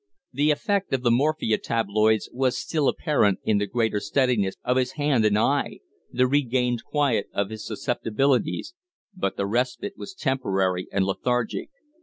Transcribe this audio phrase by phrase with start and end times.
[0.33, 4.93] The effect of the morphia tabloids was still apparent in the greater steadiness of his
[4.93, 5.81] hand and eye,
[6.11, 8.73] the regained quiet of his susceptibilities,
[9.15, 11.69] but the respite was temporary and lethargic.